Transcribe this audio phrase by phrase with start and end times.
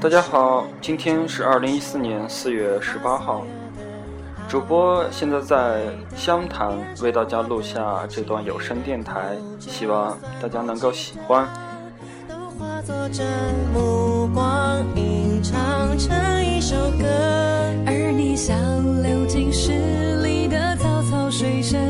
[0.00, 3.44] 大家好，今天是二零一四年四月十八号。
[4.48, 5.82] 主播现在在
[6.14, 6.72] 湘潭
[7.02, 11.48] 为大家录下这段有声电台，希望大家能够喜欢。
[17.86, 18.56] 而你像
[19.02, 19.72] 流进诗
[20.22, 21.80] 里的草草水声，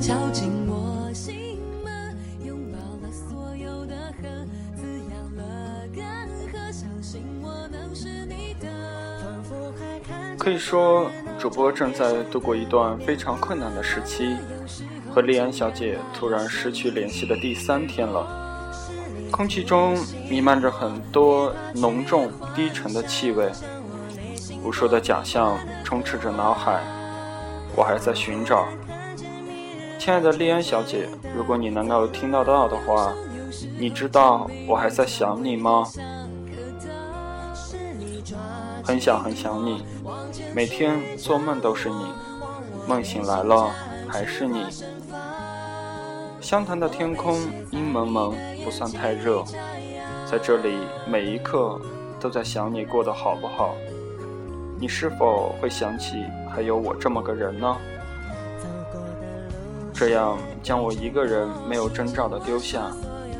[0.00, 5.42] 敲进我心门，拥抱了所有的恨，滋养了
[5.94, 8.66] 干涸，相信我能是你的。
[10.38, 11.08] 可以说，
[11.42, 14.36] 主播正在度过一段非常困难的时期，
[15.12, 18.24] 和丽安小姐突然失去联系的第三天了。
[19.32, 19.98] 空气中
[20.30, 23.50] 弥漫着很多浓重低沉的气味，
[24.62, 26.80] 无数的假象充斥着脑海。
[27.74, 28.68] 我还在寻找，
[29.98, 33.12] 亲爱的丽安小姐，如果你能够听得到的话，
[33.80, 35.82] 你知道我还在想你吗？
[38.84, 39.84] 很想很想你，
[40.54, 42.06] 每天做梦都是你，
[42.86, 43.70] 梦醒来了
[44.08, 44.64] 还是你。
[46.40, 47.38] 湘潭的天空
[47.70, 49.44] 阴蒙蒙，不算太热，
[50.26, 51.80] 在这里每一刻
[52.18, 53.74] 都在想你过得好不好。
[54.80, 57.76] 你是否会想起还有我这么个人呢？
[59.94, 62.90] 这样将我一个人没有征兆的丢下，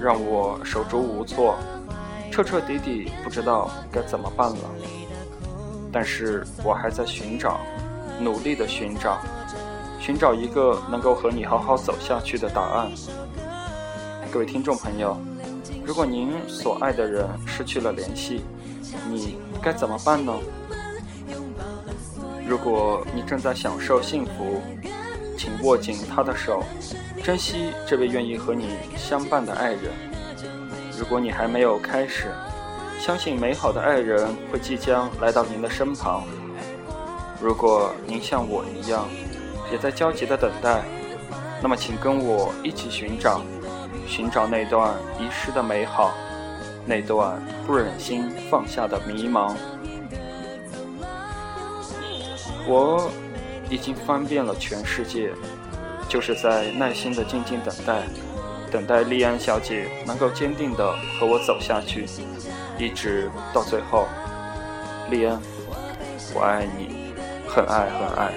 [0.00, 1.56] 让我手足无措，
[2.34, 4.58] 彻彻底底不知道该怎么办了。
[5.92, 7.60] 但是我还在寻找，
[8.18, 9.20] 努力的寻找，
[10.00, 12.90] 寻找一个能够和你好好走下去的答案。
[14.32, 15.16] 各位听众朋友，
[15.84, 18.42] 如果您所爱的人失去了联系，
[19.08, 20.32] 你该怎么办呢？
[22.48, 24.60] 如果你正在享受幸福，
[25.38, 26.64] 请握紧他的手，
[27.22, 30.13] 珍惜这位愿意和你相伴的爱人。
[30.98, 32.32] 如果你还没有开始，
[33.00, 36.24] 相信美好的爱人会即将来到您的身旁。
[37.40, 39.06] 如果您像我一样，
[39.70, 40.82] 也在焦急的等待，
[41.60, 43.42] 那么请跟我一起寻找，
[44.06, 46.14] 寻找那段遗失的美好，
[46.86, 49.54] 那段不忍心放下的迷茫。
[52.66, 53.10] 我
[53.68, 55.32] 已经翻遍了全世界，
[56.08, 58.04] 就是在耐心的静静等待，
[58.74, 62.06] 等待莉安小姐能够坚定的和我走下去。
[62.76, 64.08] 一直到最后，
[65.10, 65.40] 莉安，
[66.34, 67.14] 我爱你，
[67.46, 68.32] 很爱很爱。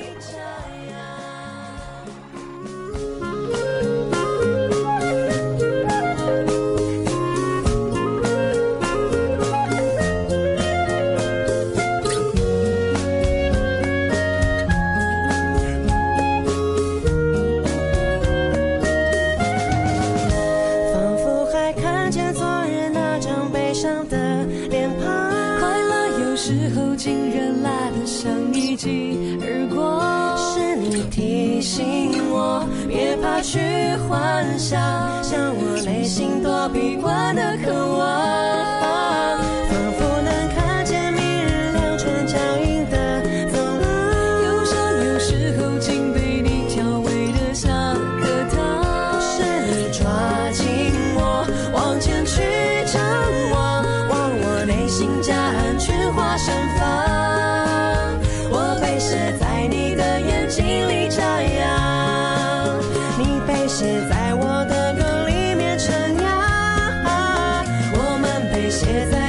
[26.98, 30.36] 竟然拉得像一记耳光。
[30.38, 33.60] 是你提醒我别怕去
[34.10, 34.80] 幻想
[35.24, 38.67] 想我内心躲避惯的渴望。
[59.08, 62.78] 写在你的眼睛里眨样，
[63.18, 67.64] 你被写在我的歌里面尘扬，
[67.94, 69.27] 我们被写在。